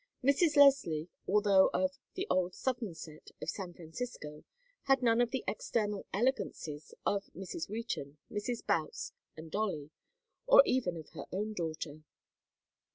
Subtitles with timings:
[0.23, 0.55] Mrs.
[0.55, 4.43] Leslie, although of "the old Southern set" of San Francisco,
[4.85, 7.69] had none of the external elegances of Mrs.
[7.69, 8.65] Wheaton, Mrs.
[8.65, 9.91] Boutts and Dolly,
[10.47, 12.01] or even of her own daughter.